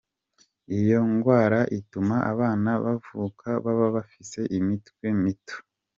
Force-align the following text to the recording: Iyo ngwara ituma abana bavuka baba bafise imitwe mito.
Iyo 0.77 0.99
ngwara 1.11 1.59
ituma 1.79 2.15
abana 2.31 2.69
bavuka 2.83 3.47
baba 3.63 3.87
bafise 3.95 4.39
imitwe 4.57 5.05
mito. 5.21 5.57